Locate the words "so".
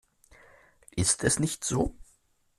1.63-1.93